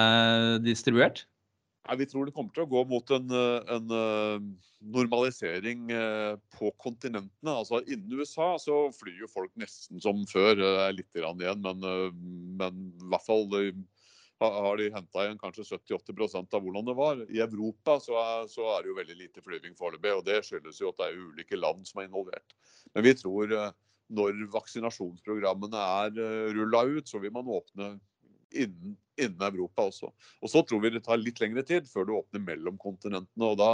er 0.00 0.58
distribuert? 0.64 1.26
Nei, 1.84 1.96
Vi 2.00 2.06
tror 2.08 2.24
det 2.24 2.32
kommer 2.36 2.54
til 2.56 2.64
å 2.64 2.70
gå 2.70 2.82
mot 2.88 3.10
en, 3.12 3.32
en 3.76 3.90
eh, 3.92 4.44
normalisering 4.94 5.90
eh, 5.92 6.36
på 6.56 6.70
kontinentene. 6.80 7.52
Altså 7.52 7.82
Innen 7.84 8.20
USA 8.20 8.54
så 8.60 8.86
flyr 8.96 9.24
jo 9.24 9.28
folk 9.28 9.52
nesten 9.60 10.00
som 10.00 10.22
før. 10.30 10.62
Litt 10.96 11.20
igjen, 11.20 11.60
men, 11.60 11.84
men 12.56 12.80
i 12.88 13.10
hvert 13.12 13.28
fall 13.28 13.46
har 14.40 14.80
de 14.80 14.88
henta 14.92 15.26
igjen 15.26 15.38
kanskje 15.40 15.66
70-80 15.76 16.56
av 16.56 16.64
hvordan 16.64 16.88
det 16.88 16.96
var. 16.98 17.20
I 17.28 17.44
Europa 17.44 17.98
så 18.02 18.16
er, 18.20 18.48
så 18.50 18.66
er, 18.72 18.82
det 18.82 18.92
jo 18.92 18.98
veldig 19.02 19.18
lite 19.20 19.44
flyving 19.44 19.76
foreløpig. 19.76 20.16
Og 20.16 20.24
det 20.26 20.40
skyldes 20.48 20.80
jo 20.80 20.90
at 20.92 21.02
det 21.02 21.10
er 21.10 21.20
ulike 21.20 21.60
land 21.60 21.84
som 21.88 22.00
er 22.00 22.08
involvert. 22.08 22.56
Men 22.96 23.06
vi 23.10 23.14
tror 23.20 23.52
eh, 23.52 23.70
når 24.14 24.40
vaksinasjonsprogrammene 24.56 25.84
er 26.00 26.18
rulla 26.56 26.84
ut, 26.88 27.08
så 27.08 27.20
vil 27.20 27.32
man 27.32 27.48
åpne 27.48 27.94
innen, 28.54 28.96
innen, 29.20 29.42
Europa 29.42 29.88
også. 29.88 30.10
Og 30.42 30.50
Så 30.50 30.62
tror 30.66 30.82
vi 30.82 30.92
det 30.94 31.04
tar 31.04 31.20
litt 31.20 31.40
lengre 31.42 31.64
tid 31.66 31.88
før 31.90 32.08
du 32.08 32.16
åpner 32.18 32.42
mellom 32.42 32.78
kontinentene. 32.80 33.50
og 33.50 33.58
da, 33.60 33.70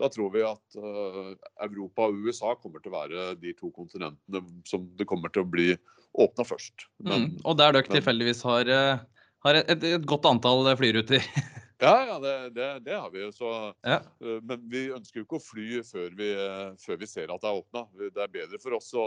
da 0.00 0.10
tror 0.12 0.32
vi 0.34 0.44
at 0.46 0.78
uh, 0.78 1.32
Europa 1.66 2.08
og 2.08 2.26
USA 2.26 2.54
kommer 2.58 2.82
til 2.82 2.92
å 2.92 2.98
være 2.98 3.26
de 3.40 3.54
to 3.58 3.70
kontinentene 3.74 4.44
som 4.68 4.88
det 4.98 5.08
kommer 5.10 5.32
til 5.32 5.44
å 5.44 5.50
bli 5.50 5.72
åpna 6.12 6.44
først. 6.44 6.88
Men, 6.98 7.28
mm, 7.28 7.42
og 7.44 7.58
der 7.60 7.76
dere 7.76 7.88
tilfeldigvis 7.88 8.42
har, 8.44 8.68
eh, 8.68 8.98
har 9.46 9.58
et, 9.62 9.70
et, 9.72 10.02
godt 10.04 10.26
antall 10.28 10.66
flyruter? 10.76 11.24
ja, 11.84 11.94
ja 12.10 12.18
det, 12.20 12.34
det, 12.56 12.66
det, 12.84 12.98
har 12.98 13.08
vi. 13.14 13.24
Så, 13.32 13.52
ja. 13.80 14.02
uh, 14.24 14.40
men 14.44 14.66
vi 14.72 14.90
ønsker 14.92 15.22
jo 15.22 15.26
ikke 15.28 15.40
å 15.40 15.44
fly 15.44 15.80
før 15.88 16.12
vi, 16.18 16.28
uh, 16.36 16.74
før 16.82 17.00
vi 17.00 17.08
ser 17.08 17.32
at 17.32 17.40
det 17.40 17.48
er 17.48 17.62
åpna. 17.62 17.86
Det 18.02 18.26
er 18.26 18.34
bedre 18.34 18.60
for 18.60 18.76
oss 18.76 18.90
å, 18.92 19.06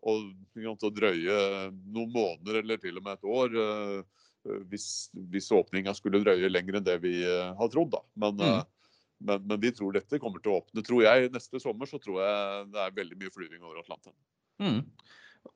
å, 0.00 0.16
å 0.16 0.92
drøye 0.96 1.38
noen 1.70 2.10
måneder 2.16 2.64
eller 2.64 2.82
til 2.82 2.98
og 2.98 3.06
med 3.06 3.20
et 3.20 3.30
år 3.30 3.60
Eh, 3.60 4.19
hvis, 4.44 5.10
hvis 5.32 5.52
åpninga 5.52 5.94
skulle 5.96 6.22
drøye 6.24 6.50
lenger 6.50 6.78
enn 6.78 6.86
det 6.86 6.98
vi 7.04 7.20
eh, 7.26 7.54
har 7.56 7.72
trodd. 7.72 7.92
Da. 7.94 8.02
Men, 8.22 8.36
mm. 8.40 8.48
Eh, 8.48 8.98
men, 9.20 9.46
men, 9.46 9.60
vi 9.60 9.72
tror 9.76 9.94
dette 9.96 10.20
kommer 10.22 10.42
til 10.42 10.54
å 10.54 10.60
åpne. 10.62 10.84
Tror 10.86 11.04
jeg 11.04 11.32
Neste 11.34 11.62
sommer 11.62 11.88
så 11.90 12.00
tror 12.00 12.22
jeg 12.24 12.68
det 12.74 12.84
er 12.84 13.00
veldig 13.00 13.20
mye 13.20 13.34
flyving 13.34 13.64
over 13.64 13.82
Atlanteren. 13.82 14.16
Mm. 14.60 14.80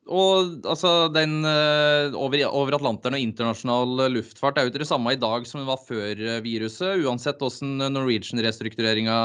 Og 0.08 0.64
altså, 0.64 1.10
den 1.12 1.44
over, 1.44 2.38
over, 2.48 2.76
Atlanteren 2.78 3.18
og 3.18 3.24
internasjonal 3.24 4.06
luftfart 4.14 4.56
er 4.56 4.64
jo 4.64 4.72
ikke 4.72 4.80
det 4.80 4.88
samme 4.88 5.12
i 5.12 5.18
dag 5.20 5.44
som 5.48 5.60
det 5.60 5.68
var 5.68 5.82
før 5.84 6.22
viruset. 6.44 7.04
Uansett 7.04 7.40
hvordan 7.40 7.92
Norwegian-restruktureringa 7.92 9.16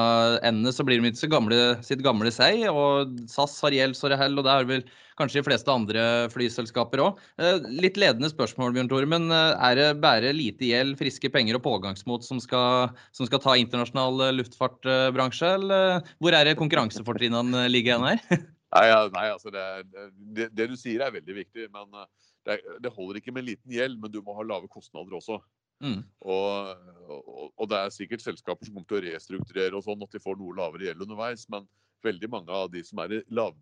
ender, 0.48 0.75
så 0.75 0.84
blir 0.88 1.00
de 1.00 1.13
ikke 1.13 1.32
gamle, 1.32 1.62
sitt 1.88 2.04
gamle 2.04 2.32
seg. 2.36 2.66
Og 2.72 3.16
SAS 3.32 3.56
har 3.63 3.75
gjeld 3.75 3.96
så 3.96 4.12
det 4.12 4.20
holder, 4.20 4.44
og 4.44 4.50
det 4.50 4.56
er 4.56 4.70
vel 4.74 4.86
kanskje 5.20 5.42
de 5.42 5.48
fleste 5.50 5.74
andre 5.74 6.04
flyselskaper 6.34 7.04
òg. 7.06 7.24
Uh, 7.42 7.58
litt 7.84 8.00
ledende 8.00 8.32
spørsmål, 8.32 8.74
Bjørn 8.76 8.92
Tore, 8.92 9.10
men 9.12 9.28
uh, 9.32 9.56
er 9.70 9.80
det 9.80 9.90
bare 10.04 10.34
lite 10.36 10.72
gjeld, 10.72 10.98
friske 11.00 11.32
penger 11.34 11.60
og 11.60 11.66
pågangsmot 11.68 12.26
som 12.26 12.42
skal, 12.44 12.96
som 13.16 13.30
skal 13.30 13.44
ta 13.44 13.58
internasjonal 13.60 14.32
luftfartbransje, 14.40 15.58
eller 15.60 16.16
hvor 16.18 16.38
er 16.38 16.50
det 16.50 16.60
konkurransefortrinnene 16.62 17.68
ligger 17.74 17.98
igjen 17.98 18.10
her? 18.14 18.48
Nei, 18.70 18.86
nei 19.16 19.28
altså 19.32 19.52
det, 19.54 19.66
det, 20.14 20.50
det, 20.54 20.68
du 20.70 20.76
sier 20.78 21.02
er 21.02 21.14
veldig 21.16 21.36
viktig. 21.42 21.70
men 21.74 22.02
eh, 22.02 22.10
det, 22.46 22.60
det, 22.84 22.92
holder 22.94 23.20
ikke 23.20 23.34
med 23.36 23.48
liten 23.48 23.74
gjeld, 23.74 23.98
men 24.02 24.14
du 24.14 24.22
må 24.26 24.36
ha 24.38 24.46
lave 24.46 24.70
kostnader 24.72 25.18
også. 25.18 25.40
Mm. 25.80 26.02
Og, 26.28 26.72
og, 27.08 27.52
og, 27.56 27.66
det 27.72 27.78
er 27.80 27.94
sikkert 27.96 28.24
selskaper 28.24 28.68
som 28.68 28.76
kommer 28.76 28.90
til 28.90 29.00
å 29.00 29.14
restrukturere 29.14 29.78
og 29.78 29.86
sånn, 29.86 30.04
at 30.04 30.16
de 30.16 30.22
får 30.24 30.40
noe 30.40 30.58
lavere 30.58 30.90
gjeld 30.90 31.06
underveis. 31.06 31.46
Men 31.52 31.68
veldig 32.06 32.30
mange 32.32 32.56
av 32.56 32.70
de 32.74 32.84
som 32.86 33.02
er 33.04 33.18
i, 33.18 33.22
lav, 33.36 33.58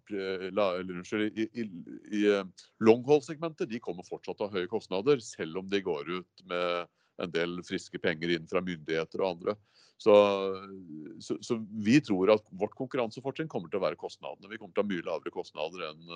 la, 0.53 0.67
unnskyld, 0.81 1.37
i, 1.37 1.47
i, 1.61 1.65
i 2.19 2.25
eh, 2.33 2.67
longhold-segmentet, 2.85 3.69
de 3.71 3.81
kommer 3.83 4.05
fortsatt 4.07 4.41
å 4.41 4.49
ha 4.49 4.59
høye 4.59 4.69
kostnader, 4.71 5.21
selv 5.23 5.61
om 5.61 5.71
de 5.71 5.81
går 5.85 6.13
ut 6.19 6.45
med 6.49 6.93
en 7.23 7.33
del 7.33 7.57
friske 7.65 7.97
penger 8.01 8.35
inn 8.35 8.49
fra 8.49 8.61
myndigheter 8.61 9.23
og 9.23 9.37
andre. 9.37 9.57
Så, 9.97 10.13
så, 11.25 11.39
så, 11.41 11.55
vi 11.81 11.97
tror 12.05 12.35
at 12.35 12.45
vårt 12.53 12.75
konkurransefortrinn 12.77 13.49
kommer 13.49 13.71
til 13.73 13.79
å 13.79 13.85
være 13.87 13.97
kostnadene. 13.97 14.51
Vi 14.51 14.59
kommer 14.61 14.75
til 14.75 14.83
å 14.83 14.85
ha 14.85 14.91
mye 14.91 15.05
lavere 15.07 15.33
kostnader 15.33 15.87
enn 15.87 16.11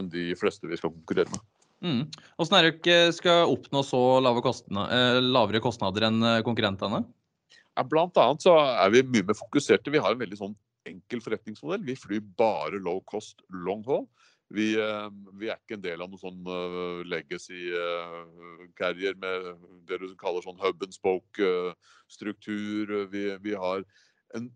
en 0.00 0.08
de 0.08 0.30
fleste 0.40 0.70
vi 0.70 0.78
skal 0.80 0.94
konkurrere 0.94 1.28
med. 1.34 1.59
Mm. 1.80 2.02
Hvordan 2.36 2.58
er 2.58 2.66
det 2.66 2.82
dere 2.84 3.12
skal 3.16 3.48
oppnå 3.48 3.80
så 3.86 4.20
lave 4.20 4.42
kostnader, 4.44 4.90
eh, 4.92 5.20
lavere 5.24 5.62
kostnader 5.64 6.02
enn 6.10 6.20
eh, 6.22 6.42
konkurrentene? 6.44 7.00
Ja, 7.76 7.82
blant 7.88 8.16
annet 8.20 8.42
så 8.44 8.52
er 8.60 8.90
vi 8.92 9.00
mye 9.06 9.24
mer 9.30 9.36
fokuserte. 9.38 9.92
Vi 9.92 9.98
har 10.02 10.12
en 10.12 10.20
veldig 10.20 10.36
sånn 10.36 10.56
enkel 10.88 11.20
forretningsmodell. 11.24 11.84
Vi 11.86 11.96
flyr 11.96 12.20
bare 12.36 12.78
low 12.82 13.00
cost 13.08 13.40
long 13.48 13.84
haul. 13.88 14.06
Vi, 14.50 14.74
eh, 14.74 15.10
vi, 15.38 15.48
er 15.48 15.56
ikke 15.56 15.74
en 15.78 15.84
del 15.84 16.00
av 16.02 16.08
noen 16.10 16.20
sånn 16.20 16.46
uh, 16.50 17.06
legacy 17.06 17.70
uh, 17.70 18.26
carrier 18.76 19.14
med 19.22 19.54
det 19.86 19.98
du 20.02 20.16
kaller 20.18 20.42
sånn 20.42 20.58
hub 20.60 20.82
and 20.82 20.92
spoke-struktur. 20.96 23.06
Vi, 23.12 23.38
vi, 23.44 23.52
har 23.54 23.84
en 24.34 24.50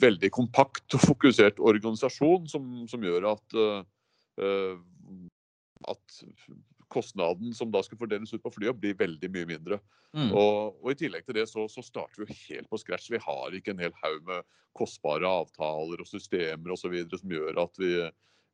veldig 0.00 0.30
kompakt 0.32 0.94
og 0.96 1.00
fokusert 1.02 1.58
organisasjon 1.60 2.48
som, 2.50 2.86
som 2.90 3.02
gjør 3.04 3.22
at, 3.34 3.46
at 5.90 6.22
kostnaden 6.92 7.54
som 7.56 7.70
da 7.72 7.80
skal 7.84 8.00
fordeles 8.00 8.34
ut 8.34 8.42
på 8.44 8.52
flyet, 8.52 8.76
blir 8.76 8.98
veldig 8.98 9.30
mye 9.32 9.48
mindre. 9.54 9.78
Mm. 10.12 10.28
Og, 10.28 10.76
og, 10.82 10.90
I 10.92 10.98
tillegg 11.00 11.24
til 11.24 11.38
det 11.38 11.46
så, 11.48 11.64
så, 11.72 11.84
starter 11.84 12.26
vi 12.26 12.36
helt 12.50 12.68
på 12.68 12.80
scratch. 12.80 13.08
Vi 13.12 13.20
har 13.22 13.56
ikke 13.56 13.72
en 13.72 13.80
hel 13.80 13.94
haug 14.02 14.20
med 14.28 14.44
kostbare 14.76 15.28
avtaler 15.28 16.04
og 16.04 16.08
systemer 16.08 16.74
og 16.74 16.80
så 16.80 16.92
videre 16.92 17.20
som 17.20 17.32
gjør 17.32 17.62
at 17.64 17.80
vi 17.80 17.94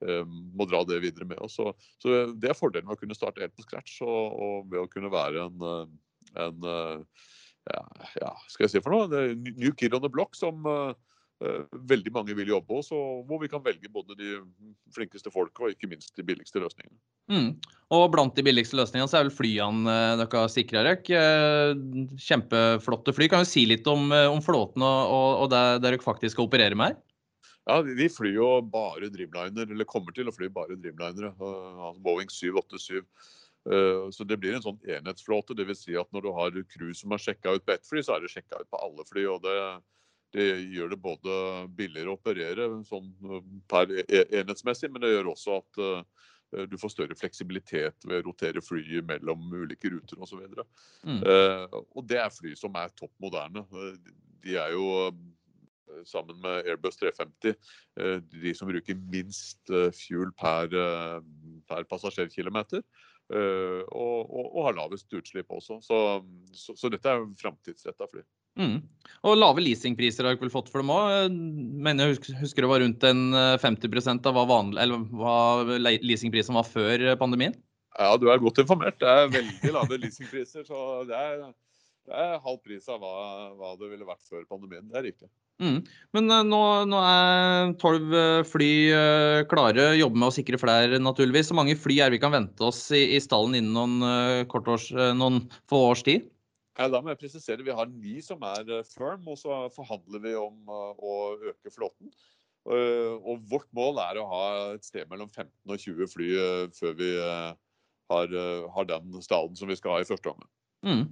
Eh, 0.07 0.25
må 0.55 0.67
dra 0.71 0.85
det 0.87 1.01
videre 1.03 1.27
med 1.27 1.41
oss. 1.43 1.57
Så, 1.59 1.73
så, 2.03 2.21
Det 2.39 2.53
er 2.53 2.59
fordelen 2.59 2.87
med 2.87 2.95
å 2.99 3.01
kunne 3.01 3.17
starte 3.19 3.43
helt 3.43 3.57
på 3.57 3.67
scratch 3.67 3.99
og, 4.07 4.39
og 4.39 4.71
ved 4.71 4.85
å 4.85 4.91
kunne 4.91 5.11
være 5.11 5.49
en, 5.49 5.65
eh, 5.67 6.37
en 6.45 6.69
eh, 6.71 7.27
ja, 7.69 7.83
ja, 8.23 8.33
skal 8.49 8.67
jeg 8.67 8.77
si 8.77 8.85
for 8.85 8.95
noe? 8.95 9.25
New 9.49 9.75
kid 9.77 9.97
on 9.97 10.05
the 10.05 10.09
block 10.13 10.39
som 10.39 10.63
uh, 10.65 10.95
veldig 11.39 12.11
mange 12.15 12.35
vil 12.35 12.51
jobbe 12.51 12.79
hos, 12.79 12.89
og 12.95 13.23
hvor 13.29 13.39
vi 13.43 13.51
kan 13.51 13.63
velge 13.63 13.91
både 13.93 14.17
de 14.19 14.39
flinkeste 14.95 15.31
folka 15.31 15.67
og 15.67 15.75
ikke 15.75 15.91
minst 15.91 16.17
de 16.19 16.25
billigste 16.27 16.59
løsningene. 16.63 16.99
Mm. 17.31 17.51
Og 17.95 18.07
blant 18.11 18.35
de 18.35 18.45
billigste 18.47 18.79
løsningene 18.79 19.11
så 19.11 19.21
er 19.21 19.29
vel 19.29 19.37
flyene 19.37 19.97
dere 20.19 20.45
sikrer 20.51 20.89
dere. 20.89 21.77
Kjempeflotte 22.19 23.15
fly. 23.15 23.31
Kan 23.31 23.47
du 23.47 23.51
si 23.51 23.67
litt 23.71 23.87
om, 23.91 24.11
om 24.11 24.43
flåten 24.43 24.83
og, 24.83 25.45
og, 25.45 25.47
det 25.53 25.63
dere 25.85 26.03
faktisk 26.03 26.37
skal 26.37 26.49
operere 26.49 26.79
med 26.79 26.93
her? 26.93 27.03
Ja, 27.69 27.83
Vi 27.85 28.09
flyr 28.09 28.33
jo 28.33 28.53
bare 28.65 29.11
Dreamliner, 29.13 29.69
eller 29.69 29.89
kommer 29.89 30.15
til 30.17 30.31
å 30.31 30.35
fly 30.35 30.49
bare 30.51 30.79
Dreamlinere. 30.81 31.35
Altså 31.39 32.01
Boeing 32.03 32.33
787. 32.33 33.05
Eh, 33.69 34.11
så 34.15 34.25
det 34.25 34.39
blir 34.41 34.57
en 34.57 34.65
sånn 34.65 34.81
enhetsflåte. 34.89 35.57
Dvs. 35.57 35.85
Si 35.85 35.97
at 36.01 36.09
når 36.15 36.25
du 36.25 36.31
har 36.37 36.59
crew 36.73 36.95
som 36.97 37.13
har 37.15 37.23
sjekka 37.23 37.59
ut 37.59 37.67
på 37.67 37.75
ett 37.75 37.87
fly, 37.89 38.03
så 38.05 38.17
er 38.17 38.25
det 38.25 38.33
sjekka 38.33 38.63
ut 38.63 38.71
på 38.73 38.81
alle 38.81 39.05
fly. 39.11 39.27
og 39.29 39.45
det, 39.45 39.57
det 40.35 40.49
gjør 40.75 40.93
det 40.93 41.01
både 41.03 41.37
billigere 41.77 42.13
å 42.13 42.19
operere 42.19 42.69
sånn 42.89 43.09
per 43.71 43.93
e, 44.03 44.25
enhetsmessig, 44.41 44.91
men 44.93 45.05
det 45.05 45.15
gjør 45.15 45.33
også 45.33 45.61
at 45.63 45.81
du 46.69 46.79
får 46.81 46.95
større 46.95 47.17
fleksibilitet 47.19 48.07
ved 48.09 48.23
å 48.23 48.31
rotere 48.31 48.63
fly 48.65 49.03
mellom 49.05 49.51
ulike 49.53 49.91
ruter 49.93 50.21
osv. 50.25 50.47
Og, 50.47 50.63
så 50.63 51.11
mm. 51.11 51.19
og 51.93 52.07
det 52.09 52.23
er 52.23 52.33
fly 52.33 52.55
som 52.57 52.77
er 52.81 52.95
topp 52.97 53.13
moderne. 53.21 53.67
De 54.41 54.57
er 54.57 54.73
jo 54.73 54.87
sammen 56.09 56.41
med 56.41 56.65
Airbus 56.69 56.97
350 56.97 57.53
eh, 58.01 58.17
de 58.33 58.55
som 58.57 58.71
bruker 58.71 58.97
minst 59.13 59.73
fuel 59.97 60.33
per, 60.39 60.73
per 61.69 61.87
passasjerkilometer. 61.91 62.85
Og, 63.29 63.85
og, 63.93 64.45
og, 64.47 64.63
har 64.65 64.77
lavest 64.79 65.13
utslipp 65.13 65.51
også. 65.53 65.83
Så, 65.85 65.97
så, 66.57 66.73
så 66.81 66.89
dette 66.93 67.13
er 67.13 67.27
framtidsretta 67.37 68.09
fly. 68.09 68.23
Mm. 68.59 68.81
Og 69.27 69.39
lave 69.39 69.63
leasingpriser 69.65 70.27
har 70.27 70.37
dere 70.37 70.45
vel 70.45 70.53
fått 70.53 70.69
for 70.71 70.83
dem 70.83 70.93
òg. 70.95 71.39
Mener 71.87 72.13
jeg 72.13 72.37
husker 72.43 72.65
det 72.65 72.71
var 72.71 72.83
rundt 72.85 73.07
en 73.09 73.25
50% 73.63 74.29
av 74.31 74.37
hva, 74.37 74.45
vanlig, 74.51 74.83
eller 74.85 75.07
hva 75.19 75.39
leasingprisen 75.79 76.59
var 76.59 76.69
før 76.69 77.09
pandemien? 77.21 77.57
Ja, 77.99 78.13
du 78.21 78.29
er 78.31 78.43
godt 78.43 78.61
informert. 78.63 79.01
Det 79.01 79.09
er 79.11 79.33
veldig 79.33 79.75
lave 79.75 79.99
leasingpriser. 80.05 80.63
Så 80.69 81.03
det 81.09 81.19
er, 81.19 81.43
det 82.07 82.23
er 82.29 82.39
halv 82.45 82.63
pris 82.63 82.87
av 82.87 83.03
hva, 83.03 83.13
hva, 83.59 83.75
det 83.81 83.91
ville 83.91 84.07
vært 84.07 84.23
før 84.31 84.47
pandemien. 84.47 84.87
Det 84.87 85.01
er 85.01 85.09
riktig. 85.09 85.31
Mm. 85.59 85.81
Men 86.15 86.31
uh, 86.31 86.45
nå, 86.47 86.63
nå, 86.87 87.03
er 87.03 87.75
tolv 87.83 88.15
fly 88.47 88.73
klare, 89.51 89.91
jobber 89.99 90.23
med 90.23 90.31
å 90.31 90.37
sikre 90.39 90.63
flere 90.63 91.03
naturligvis. 91.03 91.51
Hvor 91.51 91.65
mange 91.65 91.79
fly 91.81 91.99
er 92.07 92.15
vi 92.15 92.23
kan 92.23 92.37
vente 92.37 92.71
oss 92.71 92.85
i, 92.95 93.03
i 93.19 93.23
stallen 93.25 93.59
innen 93.59 93.75
noen, 93.75 94.47
års, 94.47 94.93
noen 95.19 95.43
få 95.67 95.89
års 95.91 96.07
tid? 96.07 96.31
Ja, 96.79 96.87
da 96.87 97.01
må 97.03 97.11
jeg 97.11 97.19
presisere, 97.19 97.65
Vi 97.67 97.75
har 97.75 97.89
ni 97.91 98.21
som 98.23 98.43
er 98.47 98.69
firm, 98.87 99.27
og 99.27 99.39
så 99.41 99.65
forhandler 99.75 100.23
vi 100.23 100.35
om 100.39 100.69
å 100.71 101.15
øke 101.51 101.73
flåten. 101.75 102.13
Og 102.69 103.41
vårt 103.51 103.67
mål 103.75 103.99
er 104.03 104.21
å 104.21 104.27
ha 104.29 104.43
et 104.77 104.85
sted 104.87 105.09
mellom 105.11 105.31
15 105.33 105.51
og 105.73 105.81
20 105.81 106.11
fly 106.13 106.29
før 106.77 106.95
vi 106.99 107.09
har, 107.19 108.35
har 108.75 108.91
den 108.91 109.23
stallen 109.25 109.57
som 109.59 109.73
vi 109.73 109.79
skal 109.79 109.97
ha 109.97 110.05
i 110.05 110.07
første 110.07 110.31
omgang. 110.31 110.51
Mm. 110.87 111.09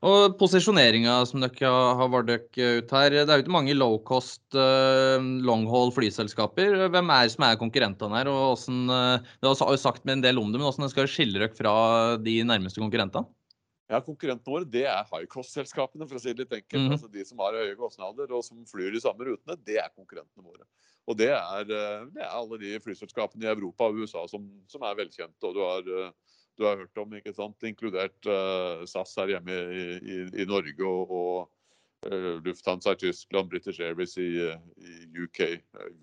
Og 0.00 0.36
posisjoneringa 0.40 1.18
som 1.28 1.42
dere 1.42 1.70
har 1.98 2.08
vardøk 2.08 2.46
ut 2.56 2.92
her, 2.96 3.12
det 3.12 3.26
er 3.26 3.40
jo 3.40 3.44
ikke 3.44 3.52
mange 3.52 3.74
low 3.76 3.98
cost, 4.08 4.40
uh, 4.56 5.20
long 5.44 5.66
haul 5.68 5.92
flyselskaper. 5.92 6.86
Hvem 6.94 7.12
er 7.12 7.28
som 7.32 7.44
er 7.44 7.58
konkurrentene 7.60 8.16
her? 8.16 8.30
og 8.32 8.54
hvordan, 8.54 9.20
Du 9.42 9.50
har 9.50 9.58
jo 9.60 9.76
sagt 9.76 10.06
med 10.06 10.18
en 10.18 10.24
del 10.24 10.40
om 10.40 10.48
det, 10.48 10.60
men 10.60 10.70
hvordan 10.70 10.92
skal 10.92 11.10
skille 11.10 11.36
dere 11.36 11.52
fra 11.52 12.16
de 12.16 12.40
nærmeste 12.48 12.80
konkurrentene? 12.80 13.28
Ja, 13.90 13.98
Konkurrentene 14.06 14.54
våre 14.54 14.68
det 14.70 14.84
er 14.86 15.08
high 15.10 15.26
cost-selskapene, 15.30 16.06
for 16.06 16.18
å 16.18 16.22
si 16.22 16.30
det 16.30 16.44
litt 16.44 16.58
enkelt. 16.60 16.84
Mm. 16.86 16.92
Altså 16.94 17.10
De 17.10 17.24
som 17.26 17.42
har 17.42 17.58
høye 17.58 17.78
kostnader 17.78 18.30
og 18.36 18.44
som 18.46 18.62
flyr 18.70 18.94
de 18.94 19.02
samme 19.02 19.26
rutene, 19.26 19.58
det 19.66 19.80
er 19.82 19.90
konkurrentene 19.96 20.46
våre. 20.46 20.68
Og 21.10 21.16
det 21.18 21.32
er, 21.34 21.64
eh, 21.74 22.04
det 22.14 22.22
er 22.22 22.30
alle 22.30 22.60
de 22.60 22.76
flyselskapene 22.84 23.48
i 23.48 23.50
Europa 23.50 23.88
og 23.90 23.98
USA 24.04 24.22
som, 24.30 24.44
som 24.70 24.84
er 24.86 24.98
velkjente. 25.00 25.42
og 25.42 25.56
du 25.56 25.64
har 25.64 26.12
du 26.60 26.66
har 26.66 26.76
hørt 26.76 26.98
om, 27.00 27.14
ikke 27.16 27.32
sant? 27.32 27.56
inkludert 27.64 28.28
uh, 28.28 28.84
SAS 28.88 29.14
her 29.16 29.32
hjemme 29.32 29.56
i, 29.72 29.84
i, 29.96 30.18
i 30.42 30.46
Norge 30.48 30.84
og, 30.84 31.14
og 31.16 32.10
uh, 32.10 32.36
Lufthansa 32.44 32.92
i 32.92 33.00
Tyskland, 33.00 33.48
British 33.48 33.80
Airways 33.80 34.16
i, 34.20 34.28
i 34.76 34.96
UK, 35.24 35.40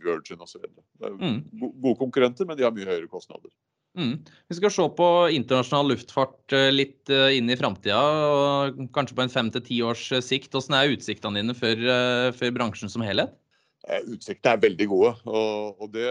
Virgin 0.01 0.41
osv. 0.41 0.65
Mm. 0.98 1.44
Gode 1.62 1.98
konkurrenter, 2.00 2.50
men 2.50 2.58
de 2.58 2.65
har 2.65 2.74
mye 2.74 2.89
høyere 2.89 3.12
kostnader. 3.12 3.53
Mm. 3.98 4.13
Vi 4.51 4.56
skal 4.60 4.72
se 4.74 4.84
på 4.94 5.08
internasjonal 5.34 5.89
luftfart 5.89 6.54
litt 6.70 7.10
inn 7.10 7.50
i 7.50 7.58
framtida, 7.58 7.98
kanskje 8.94 9.18
på 9.18 9.24
en 9.25 9.34
fem 9.34 9.50
til 9.56 9.63
ti 9.66 9.80
års 9.82 10.04
sikt. 10.22 10.54
Hvordan 10.54 10.77
er 10.77 10.94
utsiktene 10.94 11.42
dine 11.42 11.56
for, 11.58 11.89
for 12.38 12.54
bransjen 12.54 12.94
som 12.94 13.06
helhet? 13.06 13.34
Eh, 13.88 14.04
utsiktene 14.12 14.58
er 14.58 14.63
veldig 14.66 14.88
gode. 14.92 15.12
Og, 15.32 15.86
det, 15.94 16.08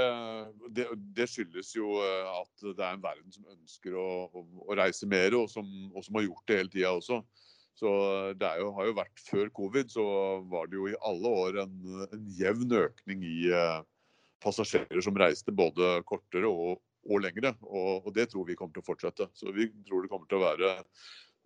det, 0.76 0.86
det, 1.16 1.26
skyldes 1.28 1.74
jo 1.76 1.98
eh, 2.00 2.30
at 2.30 2.68
det 2.70 2.80
er 2.80 2.94
en 2.94 3.02
verden 3.02 3.34
som 3.34 3.50
ønsker 3.52 3.98
å, 4.00 4.06
å, 4.32 4.70
reise 4.78 5.08
mer, 5.10 5.36
og 5.36 5.50
som, 5.52 5.66
og 5.92 6.06
som, 6.06 6.16
har 6.16 6.24
gjort 6.24 6.46
det 6.48 6.60
hele 6.60 6.72
tida 6.72 6.94
også. 6.96 7.20
Så 7.76 7.90
det 8.40 8.54
jo, 8.62 8.70
har 8.78 8.88
jo 8.88 8.96
vært 8.96 9.20
Før 9.20 9.50
covid 9.52 9.90
så 9.92 10.06
var 10.48 10.70
det 10.70 10.78
jo 10.78 10.86
i 10.88 10.96
alle 11.04 11.32
år 11.42 11.58
en, 11.66 11.74
en 12.06 12.22
jevn 12.38 12.72
økning 12.78 13.26
i 13.28 13.50
passasjerer 14.40 15.02
som 15.04 15.18
reiste 15.20 15.52
både 15.52 15.98
kortere 16.08 16.48
og, 16.48 16.80
og 17.06 17.22
lengre. 17.24 17.54
Og, 17.66 18.06
og, 18.06 18.10
det 18.16 18.28
tror 18.32 18.46
vi 18.48 18.56
kommer 18.58 18.76
til 18.76 18.84
å 18.84 18.88
fortsette. 18.88 19.30
Så 19.36 19.54
vi 19.54 19.68
tror 19.86 20.04
det 20.04 20.12
kommer 20.12 20.28
til 20.30 20.40
å 20.40 20.46
være 20.46 20.74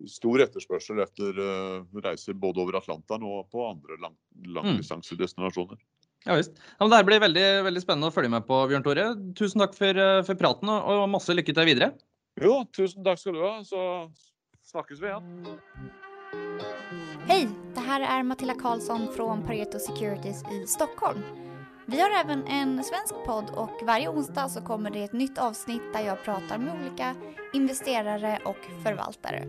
stor 0.09 0.41
etterspørsel 0.41 1.01
etter 1.03 1.37
uh, 1.37 1.99
reiser 2.01 2.37
både 2.37 2.63
over 2.63 2.79
Atlanteren 2.79 3.25
og 3.27 3.51
på 3.53 3.65
andre 3.67 3.99
lang, 4.01 4.15
langdistansedestinasjoner. 4.57 5.77
Ja 6.25 6.37
visst. 6.37 6.57
Ja, 6.77 6.85
det 6.85 6.99
her 6.99 7.05
blir 7.05 7.21
veldig, 7.21 7.45
veldig 7.65 7.81
spennende 7.81 8.11
å 8.11 8.13
følge 8.13 8.33
med 8.33 8.45
på, 8.45 8.59
Bjørn 8.69 8.85
Tore. 8.85 9.07
Tusen 9.37 9.61
takk 9.61 9.73
for, 9.77 9.97
eh, 9.97 10.21
for 10.25 10.37
praten, 10.37 10.69
og 10.69 11.09
masse 11.09 11.33
lykke 11.33 11.53
til 11.57 11.69
videre. 11.69 11.91
Jo, 12.41 12.61
tusen 12.73 13.05
takk 13.05 13.21
skal 13.21 13.37
du 13.37 13.41
ha. 13.41 13.55
Så 13.65 13.81
snakkes 14.69 15.01
vi 15.01 15.09
igjen. 15.09 15.29
Hei, 17.29 17.41
det 17.75 17.85
her 17.85 18.05
er 18.05 18.25
Matilda 18.25 18.55
Karlsson 18.57 19.09
fra 19.15 19.33
Pareto 19.47 19.81
Securities 19.81 20.43
i 20.53 20.61
Stockholm. 20.69 21.23
Vi 21.91 22.01
har 22.01 22.09
även 22.09 22.47
en 22.47 22.83
svensk 22.83 23.15
podd 23.25 23.49
och 23.49 23.81
varje 23.87 24.09
onsdag 24.09 24.49
så 24.49 24.61
kommer 24.61 24.89
det 24.91 25.03
ett 25.03 25.13
nytt 25.13 25.37
avsnitt 25.37 25.81
där 25.93 25.99
jag 25.99 26.23
pratar 26.23 26.57
med 26.57 26.81
olika 26.81 27.15
investerare 27.53 28.39
och 28.45 28.83
förvaltare. 28.83 29.43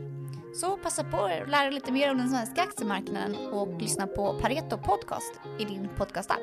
Så 0.55 0.77
passa 0.77 1.05
på 1.05 1.17
att 1.17 1.51
lära 1.51 1.65
dig 1.65 1.73
lite 1.73 1.93
mer 1.93 2.11
om 2.11 2.19
den 2.19 2.29
svenska 2.29 2.63
aktiemarknaden 2.63 3.37
och 3.53 3.83
lyssna 3.83 4.07
på 4.07 4.39
Pareto 4.41 4.79
Podcast 4.79 5.41
i 5.59 5.65
din 5.65 5.89
podcastapp. 5.99 6.43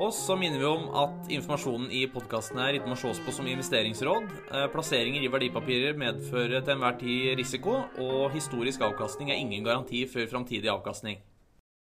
Og 0.00 0.14
så 0.14 0.32
minner 0.36 0.58
vi 0.58 0.64
om 0.64 0.86
at 0.96 1.26
informasjonen 1.28 1.90
i 1.92 2.06
podkasten 2.08 2.56
her 2.62 2.78
ikke 2.78 2.88
må 2.88 2.96
ses 2.96 3.18
på 3.20 3.34
som 3.36 3.48
investeringsråd. 3.50 4.30
Eh, 4.48 4.64
Plasseringer 4.72 5.26
i 5.26 5.28
verdipapirer 5.28 5.98
medfører 6.00 6.62
til 6.64 6.72
enhver 6.72 6.96
tid 7.02 7.34
risiko, 7.36 7.82
og 8.00 8.30
historisk 8.32 8.80
avkastning 8.86 9.28
er 9.28 9.42
ingen 9.42 9.66
garanti 9.66 10.06
for 10.08 10.24
framtidig 10.30 10.72
avkastning. 10.72 11.20